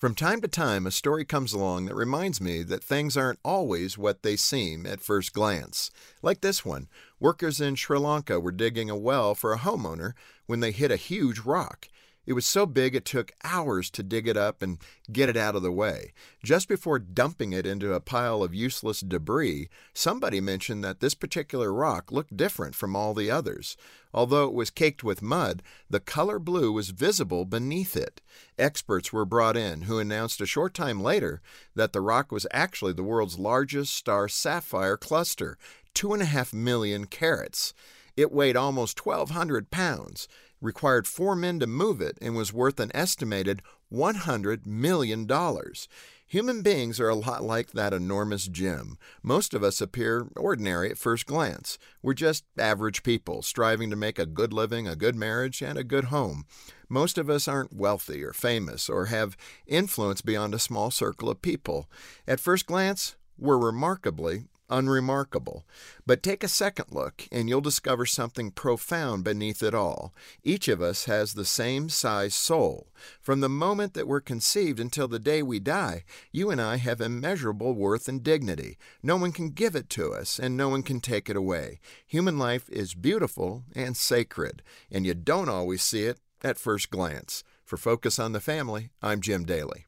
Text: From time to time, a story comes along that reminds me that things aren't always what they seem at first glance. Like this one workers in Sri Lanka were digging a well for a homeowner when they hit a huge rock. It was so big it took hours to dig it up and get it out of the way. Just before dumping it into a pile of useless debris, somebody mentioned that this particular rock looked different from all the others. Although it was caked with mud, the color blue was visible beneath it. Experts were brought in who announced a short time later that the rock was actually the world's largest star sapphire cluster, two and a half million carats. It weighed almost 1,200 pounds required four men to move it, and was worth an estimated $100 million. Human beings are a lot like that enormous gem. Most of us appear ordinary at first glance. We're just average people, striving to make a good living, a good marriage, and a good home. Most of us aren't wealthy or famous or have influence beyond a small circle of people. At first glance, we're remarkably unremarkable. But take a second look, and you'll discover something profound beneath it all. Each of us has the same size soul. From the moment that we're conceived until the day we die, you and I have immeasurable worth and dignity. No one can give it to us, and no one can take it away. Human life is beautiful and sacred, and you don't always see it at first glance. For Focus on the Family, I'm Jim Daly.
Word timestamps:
From 0.00 0.14
time 0.14 0.40
to 0.40 0.48
time, 0.48 0.86
a 0.86 0.90
story 0.90 1.26
comes 1.26 1.52
along 1.52 1.84
that 1.84 1.94
reminds 1.94 2.40
me 2.40 2.62
that 2.62 2.82
things 2.82 3.18
aren't 3.18 3.38
always 3.44 3.98
what 3.98 4.22
they 4.22 4.34
seem 4.34 4.86
at 4.86 5.02
first 5.02 5.34
glance. 5.34 5.90
Like 6.22 6.40
this 6.40 6.64
one 6.64 6.88
workers 7.18 7.60
in 7.60 7.74
Sri 7.74 7.98
Lanka 7.98 8.40
were 8.40 8.50
digging 8.50 8.88
a 8.88 8.96
well 8.96 9.34
for 9.34 9.52
a 9.52 9.58
homeowner 9.58 10.14
when 10.46 10.60
they 10.60 10.72
hit 10.72 10.90
a 10.90 10.96
huge 10.96 11.40
rock. 11.40 11.90
It 12.30 12.34
was 12.34 12.46
so 12.46 12.64
big 12.64 12.94
it 12.94 13.04
took 13.04 13.32
hours 13.42 13.90
to 13.90 14.04
dig 14.04 14.28
it 14.28 14.36
up 14.36 14.62
and 14.62 14.78
get 15.10 15.28
it 15.28 15.36
out 15.36 15.56
of 15.56 15.62
the 15.62 15.72
way. 15.72 16.12
Just 16.44 16.68
before 16.68 17.00
dumping 17.00 17.52
it 17.52 17.66
into 17.66 17.92
a 17.92 17.98
pile 17.98 18.44
of 18.44 18.54
useless 18.54 19.00
debris, 19.00 19.68
somebody 19.92 20.40
mentioned 20.40 20.84
that 20.84 21.00
this 21.00 21.14
particular 21.14 21.72
rock 21.72 22.12
looked 22.12 22.36
different 22.36 22.76
from 22.76 22.94
all 22.94 23.14
the 23.14 23.32
others. 23.32 23.76
Although 24.14 24.44
it 24.44 24.54
was 24.54 24.70
caked 24.70 25.02
with 25.02 25.22
mud, 25.22 25.60
the 25.90 25.98
color 25.98 26.38
blue 26.38 26.70
was 26.70 26.90
visible 26.90 27.44
beneath 27.44 27.96
it. 27.96 28.20
Experts 28.56 29.12
were 29.12 29.24
brought 29.24 29.56
in 29.56 29.82
who 29.82 29.98
announced 29.98 30.40
a 30.40 30.46
short 30.46 30.72
time 30.72 31.02
later 31.02 31.42
that 31.74 31.92
the 31.92 32.00
rock 32.00 32.30
was 32.30 32.46
actually 32.52 32.92
the 32.92 33.02
world's 33.02 33.40
largest 33.40 33.92
star 33.92 34.28
sapphire 34.28 34.96
cluster, 34.96 35.58
two 35.94 36.12
and 36.12 36.22
a 36.22 36.26
half 36.26 36.54
million 36.54 37.06
carats. 37.06 37.74
It 38.16 38.32
weighed 38.32 38.56
almost 38.56 39.04
1,200 39.04 39.70
pounds 39.70 40.28
required 40.60 41.06
four 41.06 41.34
men 41.34 41.58
to 41.60 41.66
move 41.66 42.00
it, 42.00 42.18
and 42.20 42.34
was 42.34 42.52
worth 42.52 42.78
an 42.80 42.90
estimated 42.94 43.62
$100 43.92 44.66
million. 44.66 45.28
Human 46.26 46.62
beings 46.62 47.00
are 47.00 47.08
a 47.08 47.14
lot 47.16 47.42
like 47.42 47.72
that 47.72 47.92
enormous 47.92 48.46
gem. 48.46 48.96
Most 49.22 49.52
of 49.52 49.64
us 49.64 49.80
appear 49.80 50.28
ordinary 50.36 50.90
at 50.90 50.98
first 50.98 51.26
glance. 51.26 51.76
We're 52.02 52.14
just 52.14 52.44
average 52.56 53.02
people, 53.02 53.42
striving 53.42 53.90
to 53.90 53.96
make 53.96 54.18
a 54.18 54.26
good 54.26 54.52
living, 54.52 54.86
a 54.86 54.94
good 54.94 55.16
marriage, 55.16 55.60
and 55.60 55.76
a 55.76 55.82
good 55.82 56.04
home. 56.04 56.44
Most 56.88 57.18
of 57.18 57.28
us 57.28 57.48
aren't 57.48 57.74
wealthy 57.74 58.22
or 58.22 58.32
famous 58.32 58.88
or 58.88 59.06
have 59.06 59.36
influence 59.66 60.22
beyond 60.22 60.54
a 60.54 60.60
small 60.60 60.92
circle 60.92 61.28
of 61.28 61.42
people. 61.42 61.90
At 62.28 62.38
first 62.38 62.66
glance, 62.66 63.16
we're 63.40 63.58
remarkably 63.58 64.44
unremarkable. 64.70 65.64
But 66.06 66.22
take 66.22 66.42
a 66.42 66.48
second 66.48 66.86
look, 66.90 67.28
and 67.30 67.48
you'll 67.48 67.60
discover 67.60 68.06
something 68.06 68.52
profound 68.52 69.24
beneath 69.24 69.62
it 69.62 69.74
all. 69.74 70.14
Each 70.42 70.68
of 70.68 70.80
us 70.80 71.04
has 71.04 71.34
the 71.34 71.44
same 71.44 71.88
size 71.88 72.34
soul. 72.34 72.88
From 73.20 73.40
the 73.40 73.48
moment 73.48 73.94
that 73.94 74.06
we're 74.06 74.20
conceived 74.20 74.80
until 74.80 75.08
the 75.08 75.18
day 75.18 75.42
we 75.42 75.58
die, 75.58 76.04
you 76.32 76.50
and 76.50 76.60
I 76.60 76.76
have 76.76 77.00
immeasurable 77.00 77.74
worth 77.74 78.08
and 78.08 78.22
dignity. 78.22 78.78
No 79.02 79.16
one 79.16 79.32
can 79.32 79.50
give 79.50 79.74
it 79.74 79.90
to 79.90 80.12
us, 80.12 80.38
and 80.38 80.56
no 80.56 80.68
one 80.68 80.82
can 80.82 81.00
take 81.00 81.28
it 81.28 81.36
away. 81.36 81.80
Human 82.06 82.38
life 82.38 82.68
is 82.70 82.94
beautiful 82.94 83.64
and 83.74 83.96
sacred, 83.96 84.62
and 84.90 85.04
you 85.04 85.14
don't 85.14 85.48
always 85.48 85.82
see 85.82 86.04
it 86.04 86.18
at 86.42 86.58
first 86.58 86.90
glance. 86.90 87.44
For 87.64 87.76
Focus 87.76 88.18
on 88.18 88.32
the 88.32 88.40
Family, 88.40 88.90
I'm 89.02 89.20
Jim 89.20 89.44
Daly. 89.44 89.86